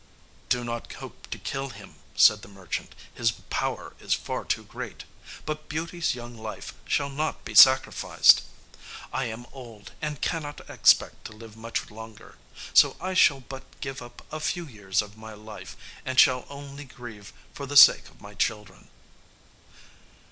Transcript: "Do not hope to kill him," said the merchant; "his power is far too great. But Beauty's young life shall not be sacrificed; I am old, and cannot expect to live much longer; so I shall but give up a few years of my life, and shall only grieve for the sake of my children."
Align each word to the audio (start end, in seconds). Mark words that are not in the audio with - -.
"Do 0.49 0.63
not 0.63 0.91
hope 0.93 1.27
to 1.29 1.37
kill 1.37 1.69
him," 1.69 1.93
said 2.15 2.41
the 2.41 2.47
merchant; 2.47 2.95
"his 3.13 3.33
power 3.51 3.93
is 3.99 4.15
far 4.15 4.43
too 4.45 4.63
great. 4.63 5.03
But 5.45 5.69
Beauty's 5.69 6.15
young 6.15 6.35
life 6.35 6.73
shall 6.85 7.11
not 7.11 7.45
be 7.45 7.53
sacrificed; 7.53 8.41
I 9.13 9.25
am 9.25 9.45
old, 9.53 9.91
and 10.01 10.19
cannot 10.19 10.67
expect 10.67 11.25
to 11.25 11.33
live 11.33 11.55
much 11.55 11.91
longer; 11.91 12.39
so 12.73 12.95
I 12.99 13.13
shall 13.13 13.41
but 13.41 13.79
give 13.79 14.01
up 14.01 14.25
a 14.33 14.39
few 14.39 14.65
years 14.65 15.03
of 15.03 15.19
my 15.19 15.35
life, 15.35 15.77
and 16.03 16.19
shall 16.19 16.47
only 16.49 16.85
grieve 16.85 17.31
for 17.53 17.67
the 17.67 17.77
sake 17.77 18.07
of 18.09 18.21
my 18.21 18.33
children." 18.33 18.87